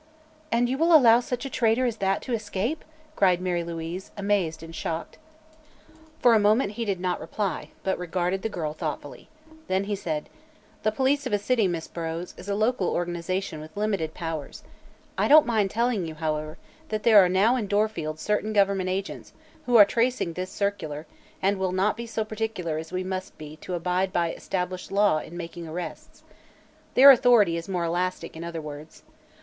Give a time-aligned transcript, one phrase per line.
[0.51, 2.83] "And you will allow such a traitor as that to escape!"
[3.15, 5.19] cried Mary Louise, amazed and shocked.
[6.17, 9.29] For a moment he did not reply, but regarded the girl thoughtfully.
[9.67, 10.27] Then he said:
[10.81, 14.63] "The police of a city, Miss Burrows, is a local organization with limited powers.
[15.19, 16.57] I don't mind telling you, however,
[16.89, 19.33] that there are now in Dorfield certain government agents
[19.67, 21.05] who are tracing this circular
[21.43, 25.19] and will not be so particular as we must be to abide by established law
[25.19, 26.23] in making arrests.
[26.95, 29.03] Their authority is more elastic, in other words.